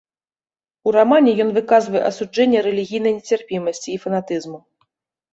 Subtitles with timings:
[0.91, 4.57] У рамане ён выказвае асуджэнне рэлігійнай нецярпімасці і фанатызму.